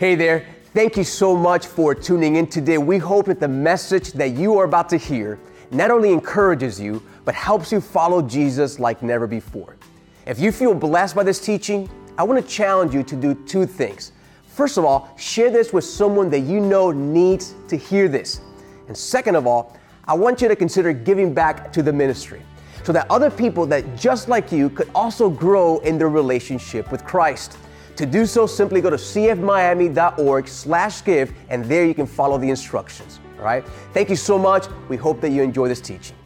[0.00, 0.46] Hey there.
[0.72, 2.78] Thank you so much for tuning in today.
[2.78, 5.38] We hope that the message that you are about to hear
[5.70, 9.76] not only encourages you, but helps you follow Jesus like never before.
[10.24, 11.86] If you feel blessed by this teaching,
[12.16, 14.12] I want to challenge you to do two things.
[14.46, 18.40] First of all, share this with someone that you know needs to hear this.
[18.88, 19.76] And second of all,
[20.06, 22.40] I want you to consider giving back to the ministry
[22.84, 27.04] so that other people that just like you could also grow in their relationship with
[27.04, 27.58] Christ.
[28.00, 32.48] To do so, simply go to cfmiami.org slash give, and there you can follow the
[32.48, 33.20] instructions.
[33.36, 33.62] All right?
[33.92, 34.68] Thank you so much.
[34.88, 36.16] We hope that you enjoy this teaching.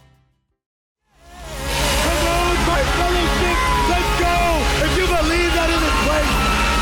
[1.27, 3.59] Come on, my fellowship,
[3.91, 4.39] let's go.
[4.87, 6.31] If you believe that in this place,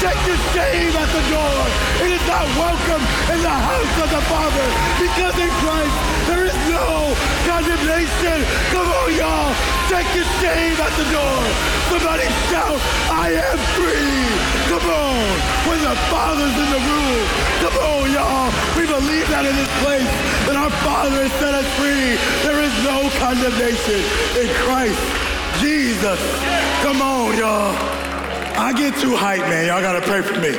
[0.05, 1.57] take your shame at the door.
[2.05, 4.67] It is not welcome in the house of the Father
[5.01, 5.97] because in Christ
[6.29, 7.17] there is no
[7.49, 8.45] condemnation.
[8.77, 9.72] Come on, y'all.
[9.93, 10.09] Take
[10.41, 11.41] shame at the door.
[11.93, 12.81] Somebody shout,
[13.13, 14.25] I am free.
[14.73, 15.21] Come on.
[15.69, 17.21] When the Father's in the room.
[17.61, 18.49] Come on, y'all.
[18.73, 20.09] We believe that in this place,
[20.49, 22.17] that our Father has set us free.
[22.41, 24.01] There is no condemnation
[24.41, 24.97] in Christ.
[25.61, 26.21] Jesus.
[26.81, 27.77] Come on, y'all.
[28.57, 29.67] I get too hyped, man.
[29.69, 30.57] Y'all gotta pray for me.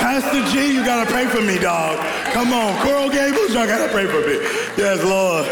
[0.00, 2.00] Pastor G, you gotta pray for me, dog.
[2.32, 2.72] Come on.
[2.80, 4.40] Coral Gables, y'all gotta pray for me.
[4.80, 5.44] Yes, Lord.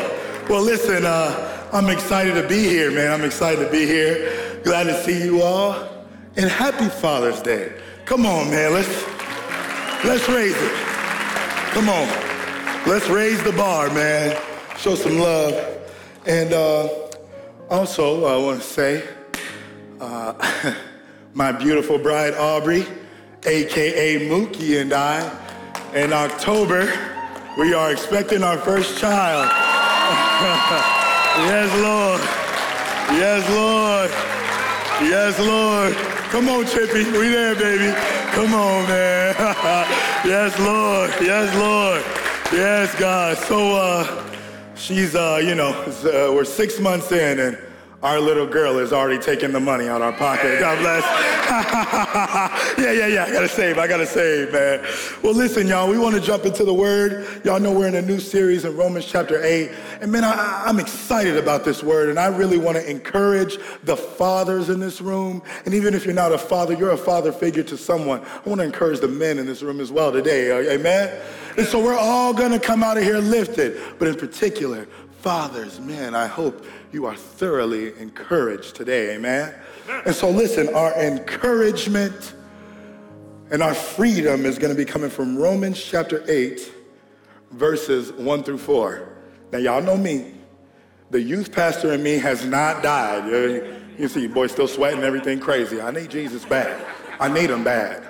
[0.48, 3.12] Well, listen, uh, I'm excited to be here, man.
[3.12, 4.60] I'm excited to be here.
[4.64, 5.88] Glad to see you all.
[6.36, 7.72] And happy Father's Day.
[8.06, 8.72] Come on, man.
[8.72, 8.88] Let's
[10.04, 10.72] let's raise it.
[11.70, 12.08] Come on.
[12.88, 14.36] Let's raise the bar, man.
[14.78, 15.54] Show some love.
[16.26, 16.88] And uh,
[17.68, 19.08] also, I want to say,
[20.00, 20.74] uh,
[21.34, 22.84] my beautiful bride Aubrey,
[23.44, 25.20] aka Mookie, and I,
[25.94, 26.92] in October,
[27.56, 30.96] we are expecting our first child.
[31.48, 32.20] yes, Lord.
[33.18, 34.10] Yes, Lord.
[35.08, 35.94] Yes, Lord.
[36.30, 37.04] Come on, Chippy.
[37.10, 37.92] We there, baby.
[38.32, 39.34] Come on, man.
[40.24, 41.10] yes, Lord.
[41.20, 42.02] Yes, Lord.
[42.52, 43.36] Yes, God.
[43.38, 44.24] So, uh,
[44.74, 47.58] she's, uh, you know, uh, we're six months in, and
[48.02, 50.58] our little girl is already taking the money out of our pocket.
[50.58, 51.04] God bless.
[52.78, 53.24] yeah, yeah, yeah.
[53.24, 53.76] I gotta save.
[53.76, 54.86] I gotta save, man.
[55.22, 55.88] Well, listen, y'all.
[55.88, 57.44] We want to jump into the Word.
[57.44, 60.80] Y'all know we're in a new series in Romans chapter eight, and man, I, I'm
[60.80, 65.42] excited about this Word, and I really want to encourage the fathers in this room.
[65.66, 68.22] And even if you're not a father, you're a father figure to someone.
[68.24, 70.72] I want to encourage the men in this room as well today.
[70.72, 71.20] Amen.
[71.58, 74.88] And so we're all gonna come out of here lifted, but in particular,
[75.20, 79.54] fathers, man, I hope you are thoroughly encouraged today, amen?
[80.06, 82.34] And so, listen, our encouragement
[83.50, 86.72] and our freedom is going to be coming from Romans chapter 8,
[87.50, 89.08] verses 1 through 4.
[89.52, 90.34] Now, y'all know me.
[91.10, 93.26] The youth pastor in me has not died.
[93.26, 95.80] You, you see, boy, still sweating, everything crazy.
[95.80, 96.80] I need Jesus bad.
[97.18, 98.09] I need him bad.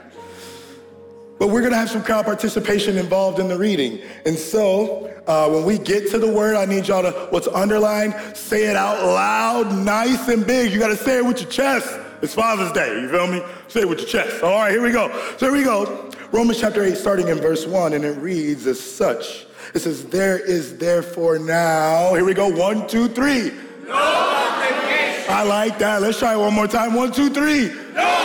[1.41, 3.99] But we're going to have some crowd participation involved in the reading.
[4.27, 8.15] And so uh, when we get to the word, I need y'all to, what's underlined,
[8.37, 10.71] say it out loud, nice and big.
[10.71, 11.99] You got to say it with your chest.
[12.21, 13.43] It's Father's Day, you feel me?
[13.69, 14.43] Say it with your chest.
[14.43, 15.09] All right, here we go.
[15.39, 16.11] So here we go.
[16.31, 19.47] Romans chapter 8, starting in verse 1, and it reads as such.
[19.73, 23.51] It says, There is therefore now, here we go, one, two, three.
[23.87, 25.33] No condemnation.
[25.33, 26.03] I like that.
[26.03, 26.93] Let's try it one more time.
[26.93, 27.73] One, two, three.
[27.95, 28.20] No.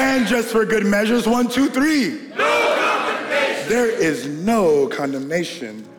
[0.00, 2.32] And just for good measures, one, two, three.
[2.36, 3.68] No condemnation.
[3.68, 5.89] There is no condemnation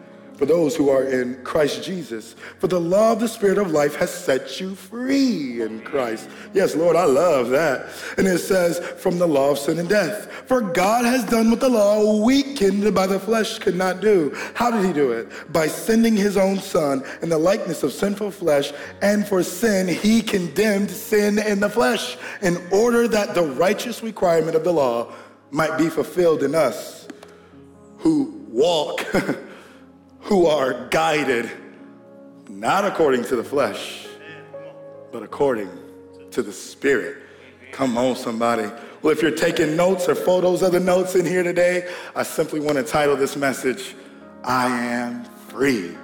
[0.42, 2.34] for those who are in Christ Jesus.
[2.58, 6.28] For the law of the Spirit of life has set you free in Christ.
[6.52, 7.92] Yes, Lord, I love that.
[8.18, 10.32] And it says, from the law of sin and death.
[10.48, 14.36] For God has done what the law, weakened by the flesh, could not do.
[14.56, 15.30] How did he do it?
[15.54, 18.74] By sending his own Son in the likeness of sinful flesh.
[19.04, 24.56] And for sin, he condemned sin in the flesh in order that the righteous requirement
[24.56, 25.14] of the law
[25.52, 27.08] might be fulfilled in us
[28.00, 29.06] who walk
[30.22, 31.50] who are guided
[32.50, 34.08] not according to the flesh,
[35.12, 35.70] but according
[36.32, 37.18] to the Spirit.
[37.72, 38.70] Come on, somebody.
[39.02, 42.60] Well, if you're taking notes or photos of the notes in here today, I simply
[42.60, 43.96] want to title this message,
[44.44, 45.96] I Am Free.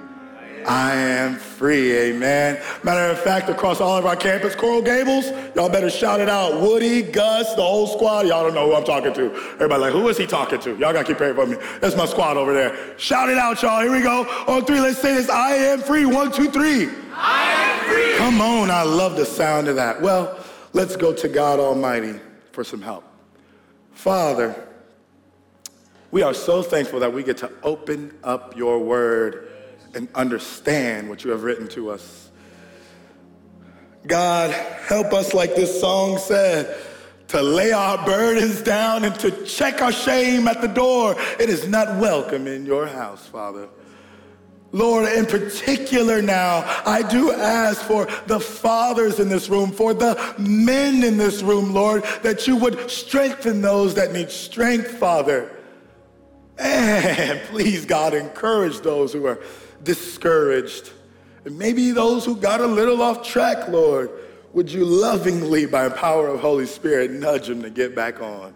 [0.68, 2.62] I am free, amen.
[2.82, 6.60] Matter of fact, across all of our campus, Coral Gables, y'all better shout it out.
[6.60, 8.26] Woody, Gus, the whole squad.
[8.26, 9.34] Y'all don't know who I'm talking to.
[9.54, 10.70] Everybody like, who is he talking to?
[10.72, 11.56] Y'all gotta keep praying for me.
[11.80, 12.98] That's my squad over there.
[12.98, 13.80] Shout it out, y'all.
[13.80, 14.24] Here we go.
[14.46, 15.30] On three, let's say this.
[15.30, 16.04] I am free.
[16.04, 16.90] One, two, three.
[17.14, 18.16] I am free.
[18.18, 20.02] Come on, I love the sound of that.
[20.02, 20.38] Well,
[20.74, 22.20] let's go to God Almighty
[22.52, 23.04] for some help.
[23.92, 24.54] Father,
[26.10, 29.47] we are so thankful that we get to open up your word
[29.94, 32.30] and understand what you have written to us.
[34.06, 34.50] God,
[34.86, 36.76] help us, like this song said,
[37.28, 41.14] to lay our burdens down and to check our shame at the door.
[41.38, 43.68] It is not welcome in your house, Father.
[44.72, 50.34] Lord, in particular now, I do ask for the fathers in this room, for the
[50.38, 55.50] men in this room, Lord, that you would strengthen those that need strength, Father.
[56.58, 59.40] And please, God, encourage those who are
[59.82, 60.92] discouraged.
[61.44, 64.10] And maybe those who got a little off track, Lord,
[64.52, 68.54] would you lovingly, by the power of Holy Spirit, nudge them to get back on?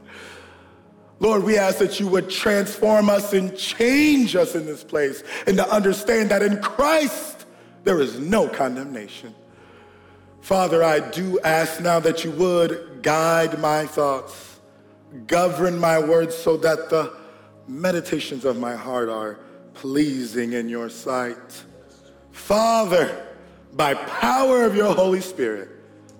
[1.20, 5.56] Lord, we ask that you would transform us and change us in this place and
[5.56, 7.46] to understand that in Christ
[7.84, 9.32] there is no condemnation.
[10.40, 14.58] Father, I do ask now that you would guide my thoughts,
[15.28, 17.12] govern my words so that the
[17.68, 19.38] meditations of my heart are
[19.74, 21.64] pleasing in your sight.
[22.30, 23.26] Father,
[23.72, 25.70] by power of your Holy Spirit,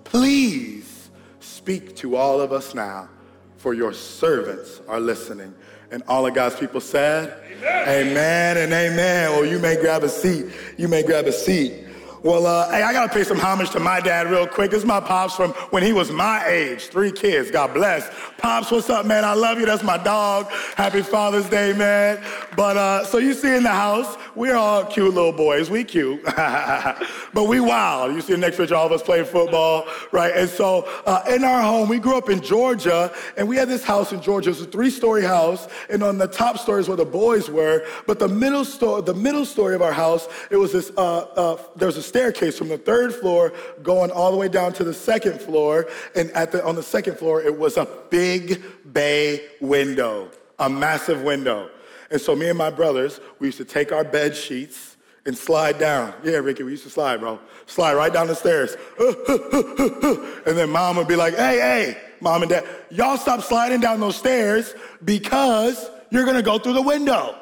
[0.03, 1.09] please
[1.39, 3.09] speak to all of us now,
[3.57, 5.53] for your servants are listening.
[5.91, 9.31] And all of God's people said, Amen, amen and amen.
[9.31, 10.47] Well, you may grab a seat.
[10.77, 11.85] You may grab a seat.
[12.23, 14.71] Well, uh, hey, I gotta pay some homage to my dad real quick.
[14.71, 17.51] This is my pops from when he was my age, three kids.
[17.51, 18.09] God bless.
[18.37, 19.25] Pops, what's up, man?
[19.25, 19.65] I love you.
[19.65, 20.49] That's my dog.
[20.77, 22.23] Happy Father's Day, man.
[22.55, 25.69] But uh, so you see in the house, we're all cute little boys.
[25.69, 28.15] We cute, but we wild.
[28.15, 30.33] You see the next picture, all of us playing football, right?
[30.33, 33.83] And so uh, in our home, we grew up in Georgia, and we had this
[33.83, 34.49] house in Georgia.
[34.49, 37.85] It was a three-story house, and on the top story is where the boys were.
[38.07, 40.89] But the middle story, the middle story of our house, it was this.
[40.95, 43.51] Uh, uh there was a staircase from the third floor
[43.81, 45.87] going all the way down to the second floor.
[46.15, 48.61] And at the, on the second floor, it was a big
[48.93, 50.29] bay window,
[50.59, 51.71] a massive window.
[52.11, 54.95] And so me and my brothers, we used to take our bed sheets
[55.25, 56.13] and slide down.
[56.23, 57.39] Yeah, Ricky, we used to slide, bro.
[57.65, 58.77] Slide right down the stairs.
[60.45, 63.99] and then mom would be like, hey, hey, mom and dad, y'all stop sliding down
[63.99, 67.35] those stairs because you're gonna go through the window.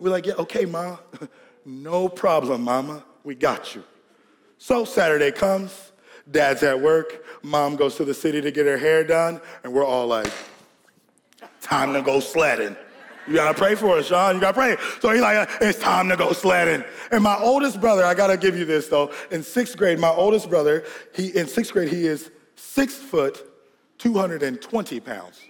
[0.00, 0.98] We're like, yeah, okay, mom.
[1.64, 3.04] no problem, mama.
[3.22, 3.84] We got you.
[4.58, 5.92] So Saturday comes,
[6.30, 9.84] dad's at work, mom goes to the city to get her hair done, and we're
[9.84, 10.30] all like,
[11.60, 12.76] time to go sledding.
[13.28, 14.36] You gotta pray for us, Sean.
[14.36, 14.76] You gotta pray.
[15.00, 16.82] So he's like, it's time to go sledding.
[17.12, 19.12] And my oldest brother, I gotta give you this though.
[19.30, 20.84] In sixth grade, my oldest brother,
[21.14, 23.44] he in sixth grade, he is six foot,
[23.98, 25.42] 220 pounds.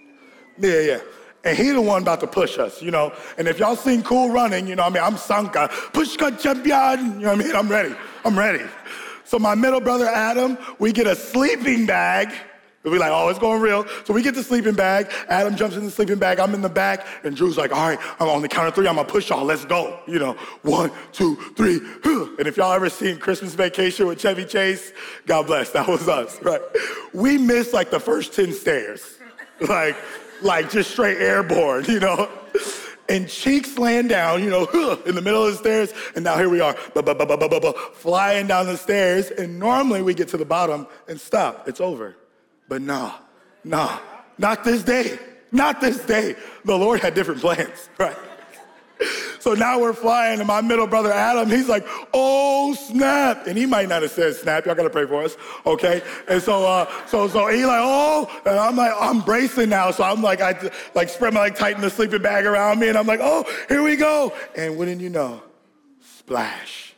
[0.57, 0.99] Yeah, yeah.
[1.43, 3.13] And he the one about to push us, you know.
[3.37, 5.03] And if y'all seen Cool Running, you know I mean?
[5.03, 5.69] I'm Sanka.
[5.93, 7.19] Pushka champion.
[7.19, 7.55] You know what I mean?
[7.55, 7.95] I'm ready.
[8.25, 8.65] I'm ready.
[9.23, 12.33] So my middle brother Adam, we get a sleeping bag.
[12.83, 13.85] We like, oh, it's going real.
[14.05, 15.11] So we get the sleeping bag.
[15.27, 16.39] Adam jumps in the sleeping bag.
[16.39, 17.05] I'm in the back.
[17.23, 18.87] And Drew's like, all right, I'm on the count of three.
[18.87, 19.43] I'm going to push y'all.
[19.45, 19.99] Let's go.
[20.07, 20.33] You know,
[20.63, 21.79] one, two, three.
[22.05, 24.93] And if y'all ever seen Christmas Vacation with Chevy Chase,
[25.25, 25.71] God bless.
[25.71, 26.61] That was us, right?
[27.13, 29.17] We missed like the first 10 stairs.
[29.59, 29.97] Like,
[30.41, 32.29] like just straight airborne, you know?
[33.09, 34.65] and cheeks laying down, you know,
[35.05, 35.93] in the middle of the stairs.
[36.15, 36.73] And now here we are,
[37.93, 39.31] flying down the stairs.
[39.31, 41.67] And normally we get to the bottom and stop.
[41.67, 42.15] It's over.
[42.67, 43.15] But nah,
[43.63, 43.99] nah,
[44.37, 45.17] not this day.
[45.51, 46.35] Not this day.
[46.63, 48.15] The Lord had different plans, right?
[49.39, 53.65] So now we're flying, and my middle brother Adam, he's like, "Oh snap!" And he
[53.65, 56.01] might not have said "snap." Y'all gotta pray for us, okay?
[56.27, 60.03] And so, uh, so, so he like, "Oh," and I'm like, I'm bracing now, so
[60.03, 63.07] I'm like, I like spread my like tighten the sleeping bag around me, and I'm
[63.07, 65.41] like, "Oh, here we go!" And wouldn't you know,
[66.01, 66.93] splash.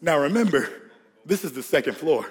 [0.00, 0.70] Now remember,
[1.26, 2.26] this is the second floor.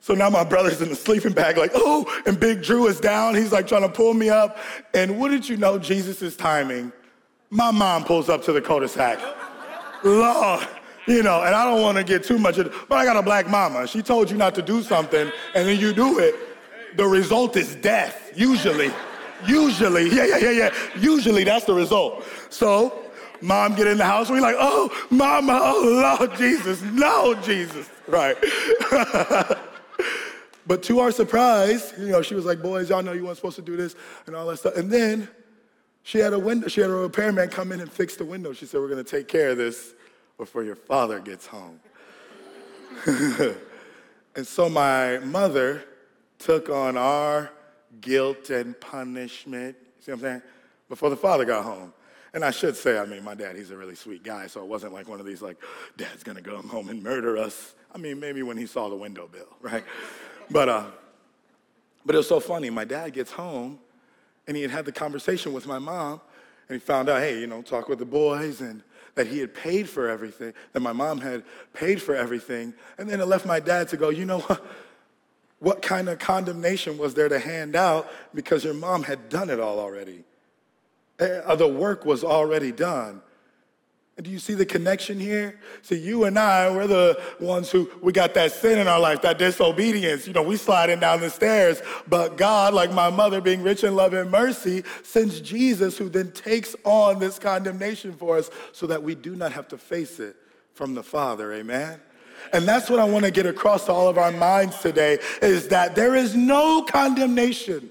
[0.00, 3.34] So now my brother's in the sleeping bag, like, oh, and Big Drew is down.
[3.34, 4.56] He's like trying to pull me up.
[4.94, 6.92] And wouldn't you know, Jesus' timing
[7.50, 9.18] my mom pulls up to the cul-de-sac.
[10.04, 10.66] Lord,
[11.06, 13.22] you know, and I don't want to get too much, of, but I got a
[13.22, 13.86] black mama.
[13.86, 16.34] She told you not to do something, and then you do it.
[16.96, 18.92] The result is death, usually.
[19.46, 20.74] Usually, yeah, yeah, yeah, yeah.
[20.98, 22.24] Usually that's the result.
[22.50, 23.04] So,
[23.40, 28.36] mom get in the house, we like, oh, mama, oh, Lord Jesus, no, Jesus, right.
[30.66, 33.56] but to our surprise, you know, she was like, boys, y'all know you weren't supposed
[33.56, 33.94] to do this
[34.26, 34.76] and all that stuff.
[34.76, 35.28] And then
[36.08, 38.54] she had a window, she had a repairman come in and fix the window.
[38.54, 39.92] She said, We're gonna take care of this
[40.38, 41.78] before your father gets home.
[44.34, 45.84] and so my mother
[46.38, 47.50] took on our
[48.00, 49.76] guilt and punishment.
[50.00, 50.42] See what I'm saying?
[50.88, 51.92] Before the father got home.
[52.32, 54.66] And I should say, I mean, my dad, he's a really sweet guy, so it
[54.66, 55.58] wasn't like one of these, like,
[55.98, 57.74] dad's gonna go home and murder us.
[57.94, 59.84] I mean, maybe when he saw the window bill, right?
[60.50, 60.86] But, uh,
[62.06, 62.70] but it was so funny.
[62.70, 63.80] My dad gets home
[64.48, 66.20] and he had had the conversation with my mom,
[66.68, 68.82] and he found out, hey, you know, talk with the boys, and
[69.14, 72.72] that he had paid for everything, that my mom had paid for everything.
[72.98, 74.64] And then it left my dad to go, you know what?
[75.60, 79.58] What kind of condemnation was there to hand out because your mom had done it
[79.58, 80.22] all already?
[81.18, 83.20] Uh, the work was already done.
[84.18, 85.60] And do you see the connection here?
[85.82, 89.22] See, you and I, we're the ones who we got that sin in our life,
[89.22, 90.26] that disobedience.
[90.26, 91.80] You know, we sliding down the stairs.
[92.08, 96.32] But God, like my mother, being rich in love and mercy, sends Jesus, who then
[96.32, 100.34] takes on this condemnation for us so that we do not have to face it
[100.74, 101.52] from the Father.
[101.52, 102.00] Amen.
[102.52, 105.68] And that's what I want to get across to all of our minds today is
[105.68, 107.88] that there is no condemnation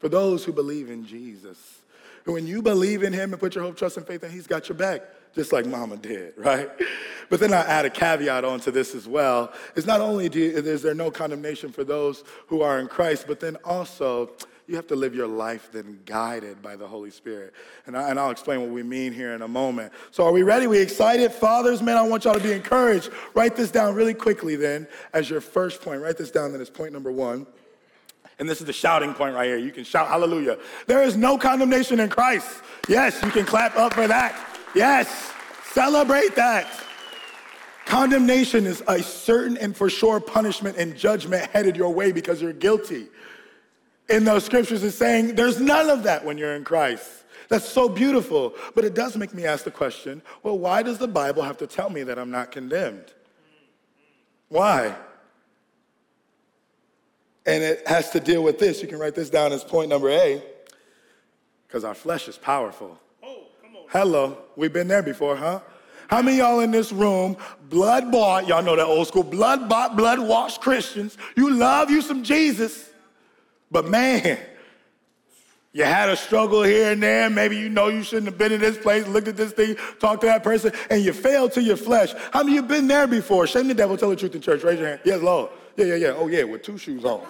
[0.00, 1.82] for those who believe in Jesus.
[2.24, 4.68] When you believe in him and put your hope, trust, and faith in, he's got
[4.68, 5.02] your back
[5.34, 6.68] just like mama did, right?
[7.30, 9.52] But then I add a caveat onto this as well.
[9.76, 13.40] It's not only do, is there no condemnation for those who are in Christ, but
[13.40, 14.30] then also
[14.68, 17.54] you have to live your life then guided by the Holy Spirit.
[17.86, 19.92] And, I, and I'll explain what we mean here in a moment.
[20.10, 20.66] So are we ready?
[20.66, 21.32] We excited?
[21.32, 23.10] Fathers, man, I want y'all to be encouraged.
[23.32, 26.02] Write this down really quickly then as your first point.
[26.02, 27.46] Write this down then as point number one.
[28.38, 29.56] And this is the shouting point right here.
[29.56, 30.58] You can shout hallelujah.
[30.86, 32.62] There is no condemnation in Christ.
[32.88, 34.47] Yes, you can clap up for that.
[34.74, 35.32] Yes,
[35.72, 36.68] celebrate that.
[37.86, 42.52] Condemnation is a certain and for sure punishment and judgment headed your way because you're
[42.52, 43.06] guilty.
[44.10, 47.24] In those scriptures, it's saying there's none of that when you're in Christ.
[47.48, 48.54] That's so beautiful.
[48.74, 51.66] But it does make me ask the question well, why does the Bible have to
[51.66, 53.12] tell me that I'm not condemned?
[54.48, 54.94] Why?
[57.46, 58.82] And it has to deal with this.
[58.82, 60.42] You can write this down as point number A
[61.66, 62.98] because our flesh is powerful.
[63.88, 65.60] Hello, we've been there before, huh?
[66.08, 67.36] How many y'all in this room,
[67.68, 72.00] blood bought, y'all know that old school, blood bought, blood washed Christians, you love you
[72.00, 72.90] some Jesus,
[73.70, 74.38] but man,
[75.72, 77.28] you had a struggle here and there.
[77.28, 80.22] Maybe you know you shouldn't have been in this place, looked at this thing, talked
[80.22, 82.14] to that person, and you failed to your flesh.
[82.32, 83.46] How many you been there before?
[83.46, 84.62] Shame the devil, tell the truth in church.
[84.64, 85.00] Raise your hand.
[85.04, 85.50] Yes, Lord.
[85.76, 86.14] Yeah, yeah, yeah.
[86.16, 87.20] Oh, yeah, with two shoes on.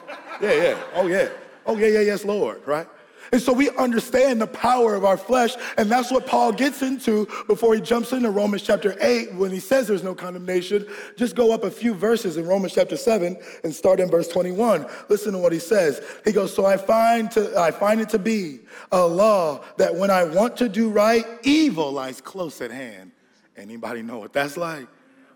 [0.40, 0.82] Yeah, yeah.
[0.94, 1.28] Oh, yeah.
[1.66, 2.86] Oh, yeah, yeah, yes, Lord, right?
[3.32, 7.26] And so we understand the power of our flesh, and that's what Paul gets into
[7.46, 10.86] before he jumps into Romans chapter 8 when he says there's no condemnation.
[11.16, 14.86] Just go up a few verses in Romans chapter 7 and start in verse 21.
[15.08, 16.02] Listen to what he says.
[16.24, 18.60] He goes, So I find, to, I find it to be
[18.92, 23.12] a law that when I want to do right, evil lies close at hand.
[23.56, 24.86] Anybody know what that's like?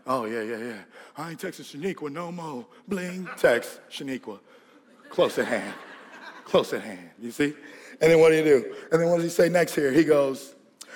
[0.07, 0.79] Oh, yeah, yeah, yeah.
[1.17, 2.67] I ain't texting Shaniqua no more.
[2.89, 4.39] Bling, text Shaniqua.
[5.11, 5.75] Close at hand.
[6.45, 7.11] Close at hand.
[7.21, 7.55] You see?
[8.01, 8.75] And then what do you do?
[8.91, 9.93] And then what does he say next here?
[9.93, 10.55] He goes,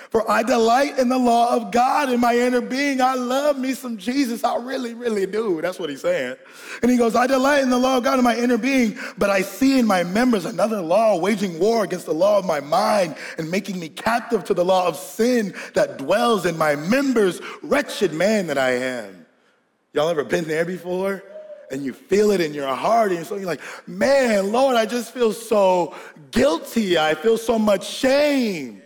[0.09, 3.01] For I delight in the law of God in my inner being.
[3.01, 4.43] I love me some Jesus.
[4.43, 5.61] I really, really do.
[5.61, 6.35] That's what he's saying.
[6.81, 9.29] And he goes, I delight in the law of God in my inner being, but
[9.29, 13.15] I see in my members another law waging war against the law of my mind
[13.37, 17.41] and making me captive to the law of sin that dwells in my members.
[17.61, 19.25] Wretched man that I am.
[19.93, 21.23] Y'all ever been there before?
[21.71, 25.13] And you feel it in your heart, and so you're like, man, Lord, I just
[25.13, 25.93] feel so
[26.31, 26.97] guilty.
[26.97, 28.81] I feel so much shame.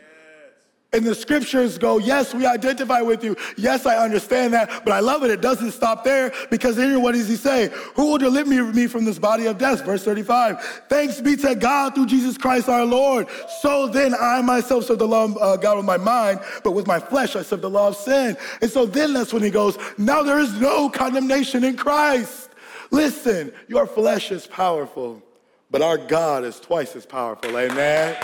[0.93, 3.37] And the scriptures go, yes, we identify with you.
[3.55, 5.31] Yes, I understand that, but I love it.
[5.31, 7.71] It doesn't stop there because here, what does he say?
[7.95, 9.85] Who will deliver me from this body of death?
[9.85, 10.83] Verse 35.
[10.89, 13.27] Thanks be to God through Jesus Christ our Lord.
[13.61, 16.87] So then I myself serve the law of uh, God with my mind, but with
[16.87, 18.35] my flesh I serve the law of sin.
[18.61, 22.49] And so then that's when he goes, now there is no condemnation in Christ.
[22.91, 25.23] Listen, your flesh is powerful,
[25.71, 27.57] but our God is twice as powerful.
[27.57, 28.17] Amen.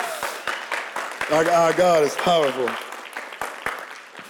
[1.32, 2.70] Our, our God is powerful.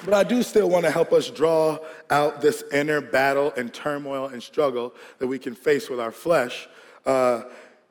[0.05, 1.79] But I do still want to help us draw
[2.11, 6.69] out this inner battle and turmoil and struggle that we can face with our flesh.
[7.05, 7.43] Uh,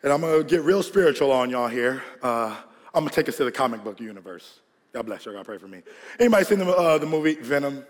[0.02, 2.02] and I'm going to get real spiritual on y'all here.
[2.22, 2.56] Uh,
[2.94, 4.60] I'm going to take us to the comic book universe.
[4.92, 5.32] God bless you.
[5.32, 5.82] God pray for me.
[6.18, 7.84] Anybody seen the, uh, the movie Venom?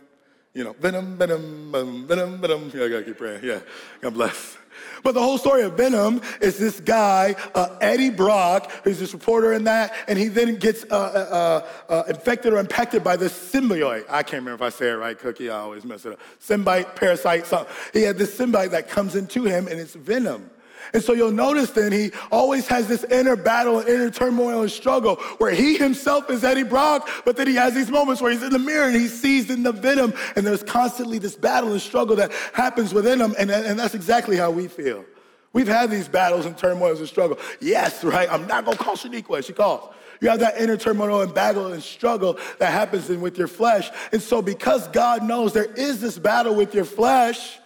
[0.57, 2.73] You know, Venom, Venom, Venom, Venom, Venom.
[2.75, 3.45] Yeah, I gotta keep praying.
[3.45, 3.61] Yeah,
[4.01, 4.57] God bless.
[5.03, 9.53] But the whole story of Venom is this guy, uh, Eddie Brock, who's this reporter
[9.53, 11.61] in that, and he then gets uh, uh,
[11.91, 14.07] uh, uh infected or impacted by this symbiote.
[14.09, 15.51] I can't remember if I say it right, Cookie.
[15.51, 16.21] I always mess it up.
[16.41, 17.75] Symbiote, parasite, something.
[17.93, 20.49] He had this symbiote that comes into him, and it's venom.
[20.93, 24.71] And so you'll notice then he always has this inner battle and inner turmoil and
[24.71, 28.43] struggle where he himself is Eddie Brock, but then he has these moments where he's
[28.43, 31.81] in the mirror and he sees in the venom, and there's constantly this battle and
[31.81, 35.05] struggle that happens within him, and, and that's exactly how we feel.
[35.53, 37.39] We've had these battles and turmoils and struggle.
[37.61, 38.31] Yes, right?
[38.31, 39.95] I'm not gonna call Shaniqua, she calls.
[40.21, 43.91] You have that inner turmoil and battle and struggle that happens in with your flesh.
[44.13, 47.59] And so because God knows there is this battle with your flesh,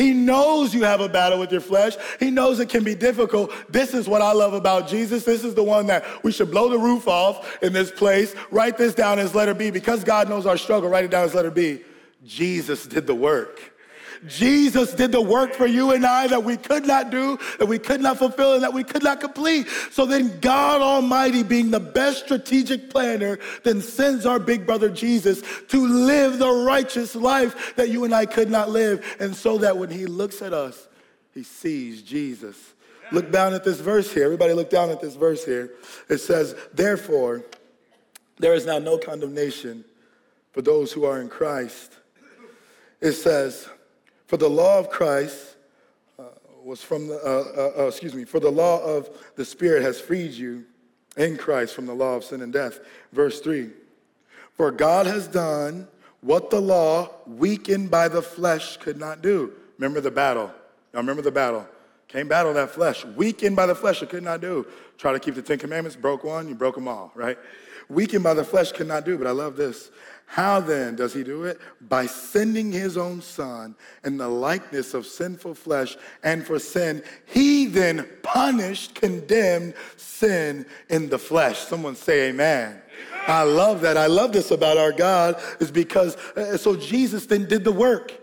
[0.00, 1.94] he knows you have a battle with your flesh.
[2.18, 3.52] He knows it can be difficult.
[3.68, 5.24] This is what I love about Jesus.
[5.24, 8.34] This is the one that we should blow the roof off in this place.
[8.50, 9.70] Write this down as letter B.
[9.70, 11.82] Because God knows our struggle, write it down as letter B.
[12.24, 13.74] Jesus did the work.
[14.26, 17.78] Jesus did the work for you and I that we could not do, that we
[17.78, 19.68] could not fulfill, and that we could not complete.
[19.90, 25.42] So then God Almighty, being the best strategic planner, then sends our big brother Jesus
[25.68, 29.16] to live the righteous life that you and I could not live.
[29.20, 30.88] And so that when he looks at us,
[31.34, 32.56] he sees Jesus.
[33.12, 34.24] Look down at this verse here.
[34.24, 35.72] Everybody look down at this verse here.
[36.08, 37.44] It says, Therefore,
[38.38, 39.84] there is now no condemnation
[40.52, 41.96] for those who are in Christ.
[43.00, 43.68] It says,
[44.30, 45.56] For the law of Christ
[46.16, 46.22] uh,
[46.62, 50.00] was from the, uh, uh, uh, excuse me, for the law of the Spirit has
[50.00, 50.66] freed you
[51.16, 52.78] in Christ from the law of sin and death.
[53.12, 53.70] Verse 3
[54.52, 55.88] For God has done
[56.20, 59.52] what the law, weakened by the flesh, could not do.
[59.78, 60.52] Remember the battle.
[60.94, 61.66] Now remember the battle.
[62.06, 63.04] Can't battle that flesh.
[63.04, 64.64] Weakened by the flesh, it could not do.
[64.96, 67.36] Try to keep the Ten Commandments, broke one, you broke them all, right?
[67.88, 69.90] Weakened by the flesh could not do, but I love this.
[70.30, 71.60] How then does he do it?
[71.88, 77.66] By sending his own son in the likeness of sinful flesh, and for sin, he
[77.66, 81.58] then punished, condemned sin in the flesh.
[81.58, 82.68] Someone say amen.
[82.68, 83.24] amen.
[83.26, 83.96] I love that.
[83.96, 88.19] I love this about our God, is because uh, so Jesus then did the work.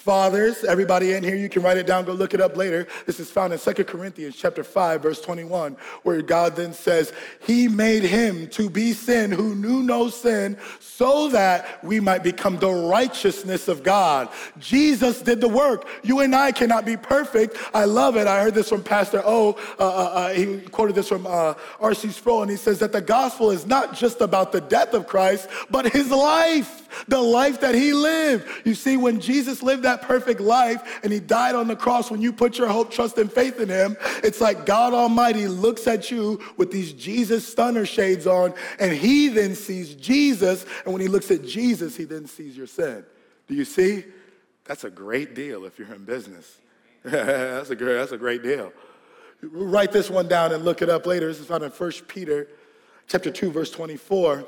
[0.00, 2.88] Fathers, everybody in here, you can write it down, go look it up later.
[3.04, 7.68] This is found in 2 Corinthians chapter 5, verse 21, where God then says, He
[7.68, 12.72] made him to be sin who knew no sin, so that we might become the
[12.72, 14.30] righteousness of God.
[14.58, 15.86] Jesus did the work.
[16.02, 17.58] You and I cannot be perfect.
[17.74, 18.26] I love it.
[18.26, 19.58] I heard this from Pastor O.
[19.78, 22.08] Uh, uh, uh he quoted this from uh, R.C.
[22.08, 25.46] Sproul, and he says that the gospel is not just about the death of Christ,
[25.68, 26.78] but his life
[27.08, 28.46] the life that he lived.
[28.64, 32.20] You see, when Jesus lived that perfect life and he died on the cross, when
[32.20, 36.10] you put your hope, trust, and faith in him, it's like God Almighty looks at
[36.10, 40.64] you with these Jesus stunner shades on, and he then sees Jesus.
[40.84, 43.04] And when he looks at Jesus, he then sees your sin.
[43.48, 44.04] Do you see?
[44.64, 46.58] That's a great deal if you're in business.
[47.04, 48.72] that's, a great, that's a great deal.
[49.42, 51.26] Write this one down and look it up later.
[51.26, 52.46] This is found in 1 Peter
[53.08, 54.44] chapter 2, verse 24.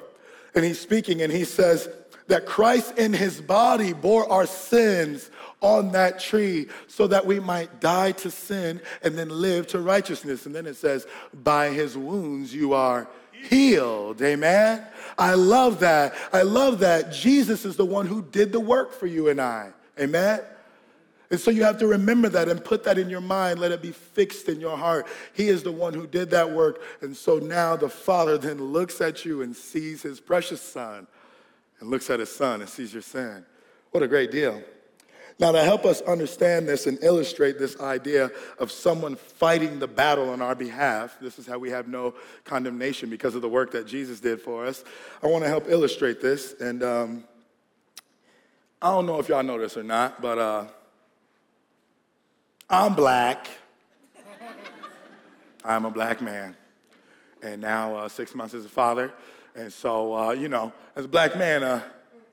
[0.55, 1.89] And he's speaking and he says,
[2.33, 7.79] that Christ in his body bore our sins on that tree so that we might
[7.79, 10.47] die to sin and then live to righteousness.
[10.47, 11.07] And then it says,
[11.45, 13.07] by his wounds you are
[13.51, 14.23] healed.
[14.23, 14.83] Amen.
[15.19, 16.15] I love that.
[16.33, 17.13] I love that.
[17.13, 19.69] Jesus is the one who did the work for you and I.
[20.01, 20.41] Amen.
[21.31, 23.61] And so you have to remember that and put that in your mind.
[23.61, 25.07] Let it be fixed in your heart.
[25.35, 26.81] He is the one who did that work.
[27.03, 31.07] And so now the Father then looks at you and sees his precious Son
[31.83, 33.45] and looks at his son and sees your sin.
[33.91, 34.63] What a great deal.
[35.41, 40.31] Now, to help us understand this and illustrate this idea of someone fighting the battle
[40.31, 42.15] on our behalf, this is how we have no
[42.45, 44.85] condemnation because of the work that Jesus did for us.
[45.25, 46.55] I want to help illustrate this.
[46.61, 47.25] And um,
[48.81, 50.67] I don't know if y'all know this or not, but uh,
[52.71, 53.49] I'm black.
[55.65, 56.55] I'm a black man.
[57.43, 59.13] And now, uh, six months as a father.
[59.55, 61.83] And so, uh, you know, as a black man, uh,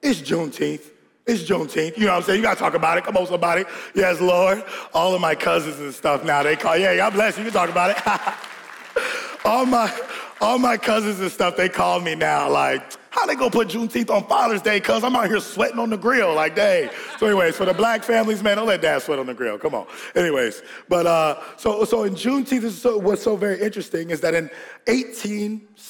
[0.01, 0.89] it's Juneteenth.
[1.25, 1.97] It's Juneteenth.
[1.97, 2.37] You know what I'm saying?
[2.37, 3.03] You got to talk about it.
[3.03, 3.65] Come on, somebody.
[3.93, 4.63] Yes, Lord.
[4.93, 7.43] All of my cousins and stuff now, they call, yeah, God bless you.
[7.43, 9.45] You can talk about it.
[9.45, 9.93] all, my,
[10.39, 14.09] all my cousins and stuff, they call me now like, how they gonna put Juneteenth
[14.11, 14.79] on Father's Day?
[14.79, 16.89] Cause I'm out here sweating on the grill like, dang.
[17.17, 19.57] So, anyways, for the black families, man, don't let dad sweat on the grill.
[19.57, 19.87] Come on.
[20.15, 24.49] Anyways, but uh, so so in Juneteenth, so, what's so very interesting is that in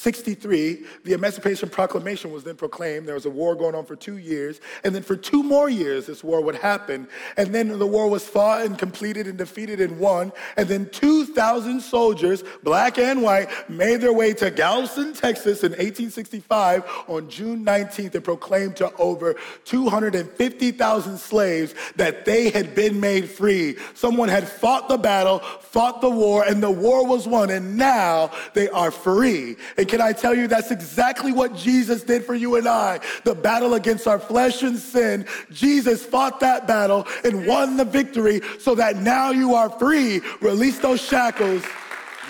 [0.02, 3.06] 1863, the Emancipation Proclamation was then proclaimed.
[3.06, 6.06] There was a war going on for two years, and then for two more years,
[6.06, 7.06] this war would happen.
[7.36, 10.32] And then the war was fought and completed and defeated and won.
[10.56, 16.84] And then 2,000 soldiers, black and white, made their way to Galveston, Texas, in 1865
[17.06, 19.36] on June 19th and proclaimed to over
[19.66, 23.76] 250,000 slaves that they had been made free.
[23.92, 28.30] Someone had fought the battle, fought the war, and the war was won, and now
[28.54, 29.56] they are free.
[29.76, 33.00] And can I tell you, that's exactly what Jesus did for you and I.
[33.24, 38.40] The battle against our flesh and sin, Jesus fought that battle and won the victory
[38.60, 40.20] so that now you are free.
[40.40, 41.64] Release those shackles.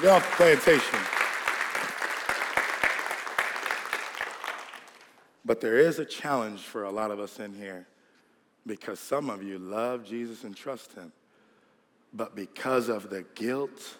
[0.02, 0.98] Your plantation.
[5.44, 7.86] But there is a challenge for a lot of us in here
[8.66, 11.12] because some of you love Jesus and trust him.
[12.14, 13.96] But because of the guilt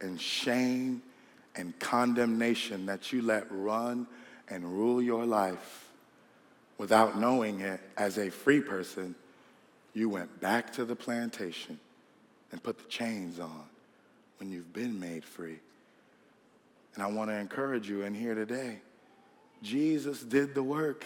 [0.00, 1.02] and shame
[1.54, 4.06] and condemnation that you let run
[4.48, 5.90] and rule your life
[6.78, 9.14] without knowing it as a free person,
[9.94, 11.78] you went back to the plantation
[12.50, 13.64] and put the chains on
[14.38, 15.58] when you've been made free.
[16.94, 18.80] And I want to encourage you in here today
[19.62, 21.04] Jesus did the work.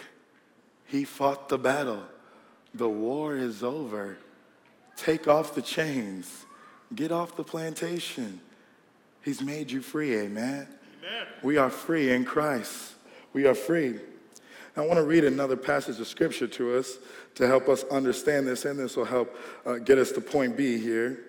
[0.85, 2.03] He fought the battle.
[2.73, 4.17] The war is over.
[4.95, 6.45] Take off the chains.
[6.95, 8.41] Get off the plantation.
[9.27, 10.69] He's made you free, amen?
[10.99, 11.27] amen.
[11.43, 12.93] We are free in Christ.
[13.33, 13.99] We are free.
[14.77, 16.97] I want to read another passage of scripture to us
[17.35, 19.35] to help us understand this, and this will help
[19.65, 21.25] uh, get us to point B here.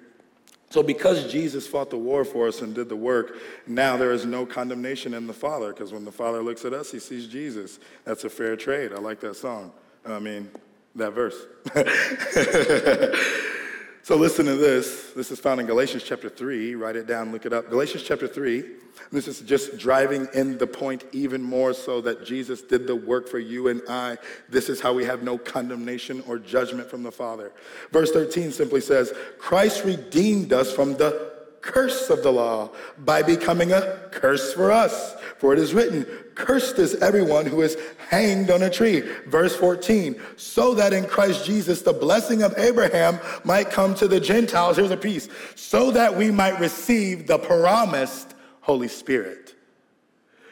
[0.71, 4.25] So, because Jesus fought the war for us and did the work, now there is
[4.25, 7.81] no condemnation in the Father, because when the Father looks at us, he sees Jesus.
[8.05, 8.93] That's a fair trade.
[8.93, 9.73] I like that song.
[10.07, 10.49] I mean,
[10.95, 11.47] that verse.
[14.09, 15.12] so, listen to this.
[15.12, 16.75] This is found in Galatians chapter 3.
[16.77, 17.68] Write it down, look it up.
[17.68, 18.64] Galatians chapter 3.
[19.12, 23.29] This is just driving in the point even more so that Jesus did the work
[23.29, 24.16] for you and I.
[24.49, 27.53] This is how we have no condemnation or judgment from the Father.
[27.92, 33.73] Verse 13 simply says, Christ redeemed us from the curse of the law by becoming
[33.73, 35.14] a curse for us.
[35.38, 37.77] For it is written, Cursed is everyone who is
[38.09, 39.01] hanged on a tree.
[39.27, 44.21] Verse 14, so that in Christ Jesus the blessing of Abraham might come to the
[44.21, 44.77] Gentiles.
[44.77, 45.29] Here's a piece.
[45.57, 49.55] So that we might receive the promised Holy Spirit.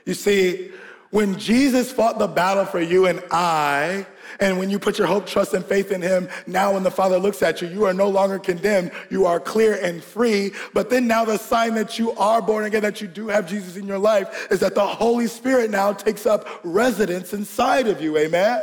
[0.05, 0.71] You see,
[1.11, 4.07] when Jesus fought the battle for you and I,
[4.41, 7.19] and when you put your hope, trust, and faith in Him, now when the Father
[7.19, 8.91] looks at you, you are no longer condemned.
[9.11, 10.53] You are clear and free.
[10.75, 13.77] But then now the sign that you are born again, that you do have Jesus
[13.77, 18.17] in your life, is that the Holy Spirit now takes up residence inside of you.
[18.19, 18.63] Amen?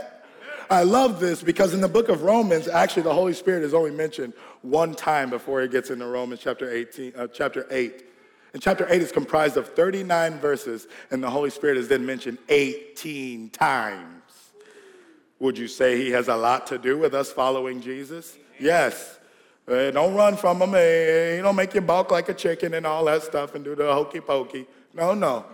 [0.69, 3.91] I love this because in the book of Romans, actually, the Holy Spirit is only
[3.91, 8.12] mentioned one time before it gets into Romans chapter 18, uh, chapter 8.
[8.53, 12.37] And chapter 8 is comprised of 39 verses, and the Holy Spirit is then mentioned
[12.49, 14.21] 18 times.
[15.39, 18.37] Would you say he has a lot to do with us following Jesus?
[18.59, 19.19] Yes.
[19.67, 20.69] Hey, don't run from him.
[20.69, 23.91] Hey, don't make you balk like a chicken and all that stuff and do the
[23.91, 24.67] hokey pokey.
[24.93, 25.45] No, no.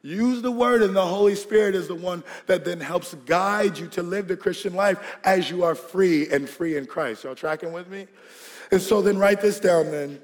[0.00, 3.88] Use the word, and the Holy Spirit is the one that then helps guide you
[3.88, 7.24] to live the Christian life as you are free and free in Christ.
[7.24, 8.06] Y'all tracking with me?
[8.70, 10.20] And so then write this down then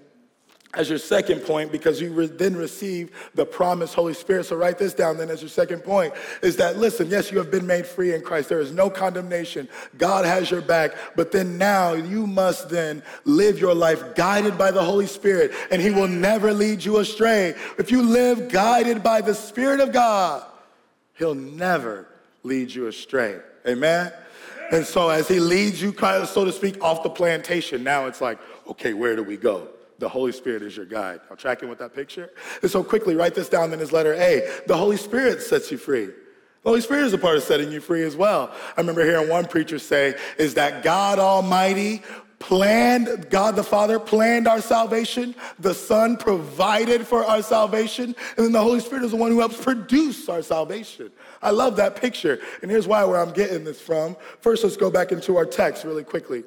[0.76, 4.44] as your second point because you re- then receive the promised Holy Spirit.
[4.46, 7.50] So write this down then as your second point is that listen, yes, you have
[7.50, 8.48] been made free in Christ.
[8.48, 9.68] There is no condemnation.
[9.98, 10.92] God has your back.
[11.16, 15.80] But then now you must then live your life guided by the Holy Spirit and
[15.80, 17.54] he will never lead you astray.
[17.78, 20.44] If you live guided by the Spirit of God,
[21.14, 22.08] he'll never
[22.42, 23.40] lead you astray.
[23.66, 24.12] Amen.
[24.72, 28.38] And so as he leads you, so to speak, off the plantation, now it's like,
[28.66, 29.68] okay, where do we go?
[29.98, 31.20] The Holy Spirit is your guide.
[31.30, 32.30] I'm tracking with that picture.
[32.62, 34.48] And so quickly write this down in his letter A.
[34.66, 36.06] The Holy Spirit sets you free.
[36.06, 38.50] The Holy Spirit is a part of setting you free as well.
[38.76, 42.02] I remember hearing one preacher say, is that God Almighty
[42.38, 48.52] planned, God the Father planned our salvation, the Son provided for our salvation, and then
[48.52, 51.10] the Holy Spirit is the one who helps produce our salvation.
[51.40, 52.40] I love that picture.
[52.62, 54.16] And here's why where I'm getting this from.
[54.40, 56.44] First, let's go back into our text really quickly.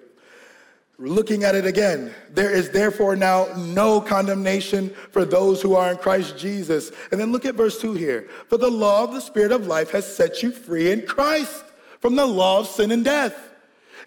[1.00, 5.98] Looking at it again, there is therefore now no condemnation for those who are in
[5.98, 6.92] Christ Jesus.
[7.12, 8.28] And then look at verse 2 here.
[8.48, 11.64] For the law of the Spirit of life has set you free in Christ
[12.00, 13.36] from the law of sin and death.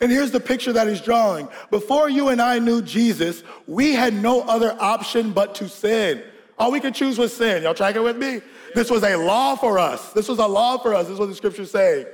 [0.01, 1.49] And here's the picture that he's drawing.
[1.71, 6.23] Before you and I knew Jesus, we had no other option but to sin.
[6.59, 7.63] All we could choose was sin.
[7.63, 8.41] Y'all tracking with me?
[8.75, 10.13] This was a law for us.
[10.13, 11.07] This was a law for us.
[11.07, 12.07] This is what the scripture's saying.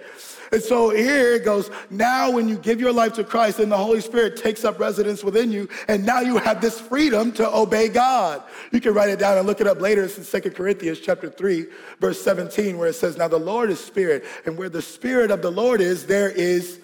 [0.56, 1.70] And so here it goes.
[1.90, 5.22] Now, when you give your life to Christ, and the Holy Spirit takes up residence
[5.22, 8.42] within you, and now you have this freedom to obey God.
[8.72, 10.04] You can write it down and look it up later.
[10.04, 11.66] It's in Second Corinthians chapter 3,
[12.00, 15.42] verse 17, where it says, Now the Lord is spirit, and where the spirit of
[15.42, 16.80] the Lord is, there is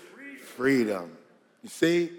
[0.55, 1.11] freedom.
[1.63, 2.13] You see?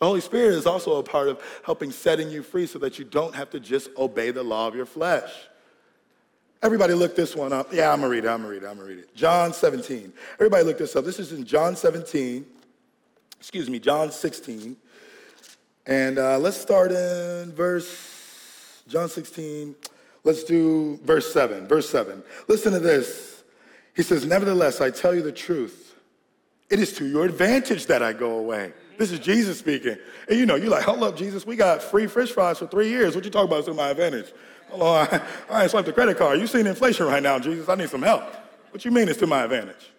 [0.00, 3.04] The Holy Spirit is also a part of helping setting you free so that you
[3.04, 5.30] don't have to just obey the law of your flesh.
[6.64, 7.74] Everybody look this one up.
[7.74, 9.14] Yeah, I'm gonna read it, I'm gonna read it, I'm gonna read it.
[9.14, 10.10] John 17.
[10.36, 11.04] Everybody look this up.
[11.04, 12.46] This is in John 17,
[13.38, 14.74] excuse me, John 16.
[15.84, 19.74] And uh, let's start in verse, John 16.
[20.24, 21.66] Let's do verse 7.
[21.68, 22.22] Verse 7.
[22.48, 23.44] Listen to this.
[23.94, 25.94] He says, Nevertheless, I tell you the truth.
[26.70, 28.72] It is to your advantage that I go away.
[28.96, 29.98] This is Jesus speaking.
[30.30, 32.88] And you know, you're like, hold up, Jesus, we got free fish fries for three
[32.88, 33.14] years.
[33.14, 34.32] What you talking about is to my advantage?
[34.76, 36.40] Lord, I, I ain't swiped the credit card.
[36.40, 37.68] You seen inflation right now, Jesus.
[37.68, 38.24] I need some help.
[38.70, 39.93] What you mean it's to my advantage?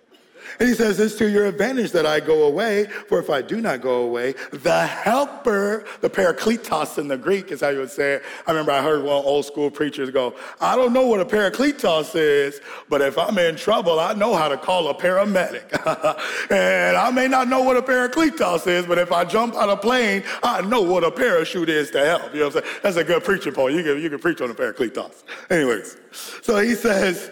[0.59, 3.61] And he says, It's to your advantage that I go away, for if I do
[3.61, 8.15] not go away, the helper, the parakletos in the Greek is how you would say
[8.15, 8.23] it.
[8.47, 12.15] I remember I heard one old school preachers go, I don't know what a parakletos
[12.15, 15.71] is, but if I'm in trouble, I know how to call a paramedic.
[16.51, 19.79] and I may not know what a parakletos is, but if I jump out of
[19.79, 22.33] a plane, I know what a parachute is to help.
[22.33, 22.79] You know what I'm saying?
[22.83, 23.75] That's a good preaching point.
[23.75, 25.23] You can, you can preach on a parakletos.
[25.49, 25.97] Anyways,
[26.41, 27.31] so he says,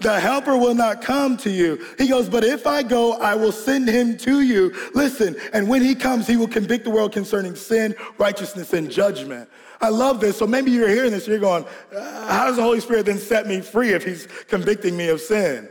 [0.00, 1.84] The helper will not come to you.
[1.98, 4.74] He goes, But if I go, I will send him to you.
[4.94, 9.48] Listen, and when he comes, he will convict the world concerning sin, righteousness, and judgment.
[9.80, 10.36] I love this.
[10.38, 13.46] So maybe you're hearing this you're going, uh, How does the Holy Spirit then set
[13.46, 15.68] me free if he's convicting me of sin?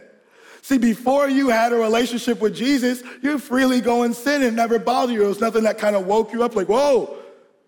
[0.62, 4.80] See, before you had a relationship with Jesus, you freely go and sin and never
[4.80, 5.24] bother you.
[5.24, 7.18] It was nothing that kind of woke you up like, Whoa,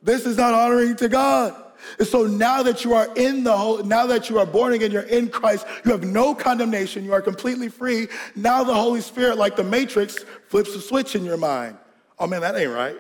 [0.02, 1.56] this is not honoring to God.
[1.98, 4.92] And so now that you are in the whole, now that you are born again,
[4.92, 8.08] you're in Christ, you have no condemnation, you are completely free.
[8.36, 11.78] Now the Holy Spirit, like the Matrix, flips a switch in your mind.
[12.20, 12.98] Oh man, that ain't right.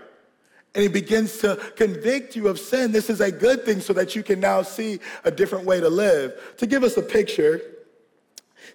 [0.76, 2.92] And he begins to convict you of sin.
[2.92, 5.89] This is a good thing so that you can now see a different way to
[5.89, 6.56] live.
[6.58, 7.60] To give us a picture,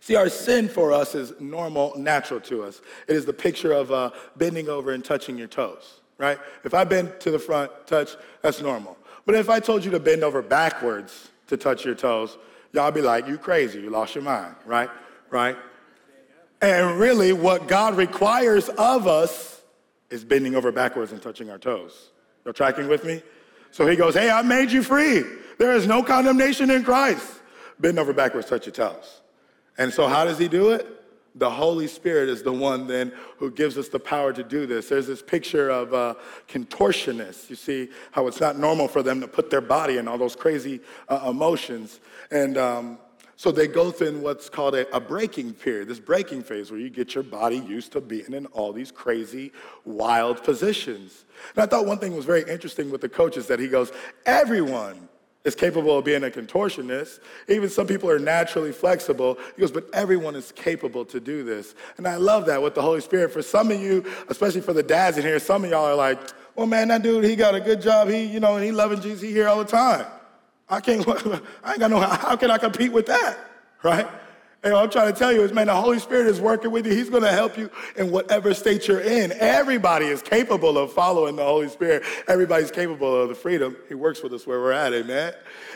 [0.01, 2.81] see, our sin for us is normal, natural to us.
[3.07, 6.38] It is the picture of uh, bending over and touching your toes, right?
[6.64, 8.99] If I bend to the front, touch, that's normal.
[9.27, 12.37] But if I told you to bend over backwards to touch your toes,
[12.73, 14.91] y'all be like, you crazy, you lost your mind, right?
[15.31, 15.57] Right?
[16.61, 19.63] And really, what God requires of us
[20.11, 22.11] is bending over backwards and touching our toes.
[22.45, 23.23] You're tracking with me?
[23.71, 25.25] So he goes, Hey, I made you free.
[25.59, 27.41] There is no condemnation in Christ.
[27.81, 29.21] Bend over backwards, touch your toes.
[29.77, 30.87] And so, how does he do it?
[31.35, 34.88] The Holy Spirit is the one then who gives us the power to do this.
[34.88, 36.14] There's this picture of uh,
[36.49, 37.51] contortionists.
[37.51, 40.37] You see how it's not normal for them to put their body in all those
[40.37, 41.99] crazy uh, emotions.
[42.31, 42.99] And um,
[43.37, 46.88] so they go through what's called a, a, breaking period, this breaking phase where you
[46.88, 49.53] get your body used to being in all these crazy,
[49.85, 51.25] wild positions.
[51.57, 53.90] And I thought one thing was very interesting with the coach is that he goes,
[54.25, 55.09] everyone
[55.44, 57.20] is capable of being a contortionist.
[57.48, 59.38] Even some people are naturally flexible.
[59.54, 61.74] He goes, but everyone is capable to do this.
[61.98, 63.30] And I love that with the Holy Spirit.
[63.30, 66.18] For some of you, especially for the dads in here, some of y'all are like,
[66.57, 68.09] well, man, that dude, he got a good job.
[68.09, 69.20] He, you know, and he loving Jesus.
[69.20, 70.07] He here all the time.
[70.68, 71.07] I can't,
[71.64, 73.38] I ain't got no, how can I compete with that?
[73.83, 74.09] Right?
[74.64, 76.94] And I'm trying to tell you is, man, the Holy Spirit is working with you.
[76.94, 79.31] He's going to help you in whatever state you're in.
[79.33, 82.03] Everybody is capable of following the Holy Spirit.
[82.29, 83.77] Everybody's capable of the freedom.
[83.88, 85.35] He works with us where we're at, amen?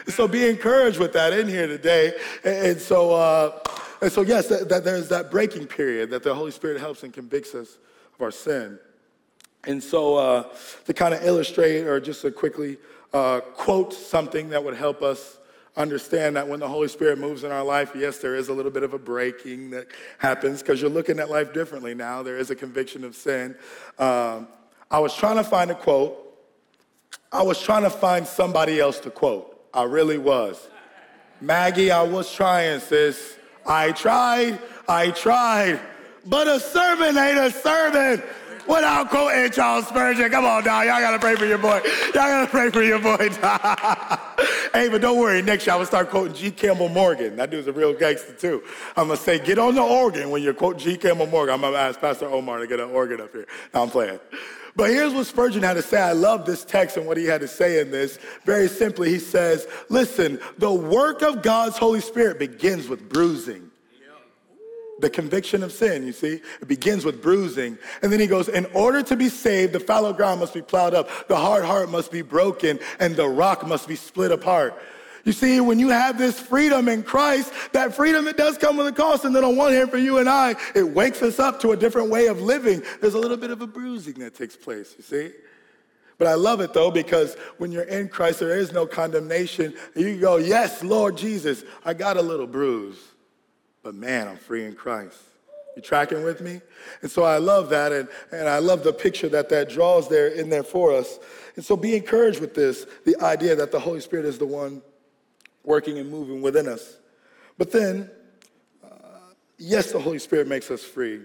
[0.08, 2.14] so be encouraged with that in here today.
[2.44, 3.58] And, so, uh,
[4.00, 7.12] and so yes, that, that there's that breaking period that the Holy Spirit helps and
[7.12, 7.76] convicts us
[8.14, 8.78] of our sin.
[9.64, 10.44] And so uh,
[10.86, 12.78] to kind of illustrate or just to quickly
[13.12, 15.38] uh, quote something that would help us
[15.76, 18.70] understand that when the Holy Spirit moves in our life, yes, there is a little
[18.70, 19.86] bit of a breaking that
[20.18, 22.22] happens because you're looking at life differently now.
[22.22, 23.54] There is a conviction of sin.
[23.98, 24.48] Um,
[24.90, 26.24] I was trying to find a quote.
[27.30, 29.68] I was trying to find somebody else to quote.
[29.72, 30.68] I really was.
[31.40, 33.36] Maggie, I was trying, sis.
[33.66, 35.78] I tried, I tried.
[36.26, 38.24] But a servant ain't a servant
[38.66, 40.30] without quoting Charles Spurgeon.
[40.30, 41.80] Come on now, y'all gotta pray for your boy.
[42.06, 43.28] Y'all gotta pray for your boy.
[44.72, 46.50] hey, but don't worry, next year I will start quoting G.
[46.50, 47.36] Campbell Morgan.
[47.36, 48.62] That dude's a real gangster too.
[48.96, 50.96] I'm gonna say, get on the organ when you quote G.
[50.96, 51.54] Campbell Morgan.
[51.54, 53.46] I'm gonna ask Pastor Omar to get an organ up here.
[53.72, 54.20] Now I'm playing.
[54.76, 56.00] But here's what Spurgeon had to say.
[56.00, 58.18] I love this text and what he had to say in this.
[58.44, 63.67] Very simply, he says, Listen, the work of God's Holy Spirit begins with bruising
[65.00, 66.40] the conviction of sin, you see?
[66.60, 67.78] It begins with bruising.
[68.02, 70.94] And then he goes, In order to be saved, the fallow ground must be plowed
[70.94, 74.80] up, the hard heart must be broken, and the rock must be split apart.
[75.24, 78.86] You see, when you have this freedom in Christ, that freedom, it does come with
[78.86, 79.24] a cost.
[79.24, 81.76] And then on one hand, for you and I, it wakes us up to a
[81.76, 82.82] different way of living.
[83.00, 85.32] There's a little bit of a bruising that takes place, you see?
[86.16, 89.74] But I love it though, because when you're in Christ, there is no condemnation.
[89.94, 92.98] You go, Yes, Lord Jesus, I got a little bruise
[93.88, 95.16] but man, I'm free in Christ.
[95.74, 96.60] You tracking with me?
[97.00, 100.28] And so I love that, and, and I love the picture that that draws there
[100.28, 101.18] in there for us.
[101.56, 104.82] And so be encouraged with this the idea that the Holy Spirit is the one
[105.64, 106.98] working and moving within us.
[107.56, 108.10] But then,
[108.84, 108.88] uh,
[109.56, 111.22] yes, the Holy Spirit makes us free.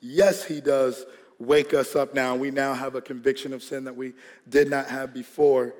[0.00, 1.04] Yes, He does
[1.40, 2.36] wake us up now.
[2.36, 4.12] We now have a conviction of sin that we
[4.48, 5.74] did not have before.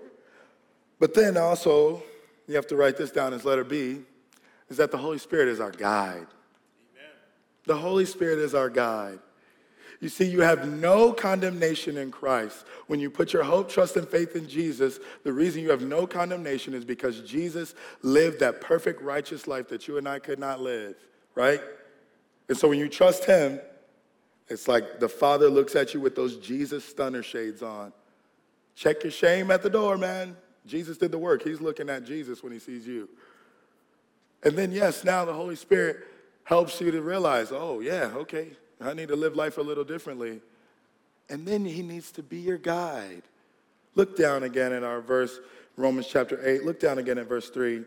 [0.99, 2.03] But then also,
[2.49, 4.01] you have to write this down as letter B
[4.73, 6.27] is that the Holy Spirit is our guide.
[6.27, 7.11] Amen.
[7.67, 9.19] The Holy Spirit is our guide.
[10.01, 12.65] You see, you have no condemnation in Christ.
[12.87, 16.07] When you put your hope, trust, and faith in Jesus, the reason you have no
[16.07, 20.63] condemnation is because Jesus lived that perfect, righteous life that you and I could not
[20.63, 20.97] live,
[21.35, 21.61] right?
[22.49, 23.61] And so when you trust Him,
[24.49, 27.93] it's like the Father looks at you with those Jesus stunner shades on.
[28.75, 30.35] Check your shame at the door, man.
[30.67, 31.43] Jesus did the work.
[31.43, 33.11] He's looking at Jesus when He sees you.
[34.43, 35.99] And then, yes, now the Holy Spirit
[36.45, 38.49] helps you to realize, oh, yeah, okay,
[38.81, 40.41] I need to live life a little differently.
[41.29, 43.23] And then He needs to be your guide.
[43.95, 45.39] Look down again in our verse,
[45.77, 46.65] Romans chapter 8.
[46.65, 47.85] Look down again at verse 3.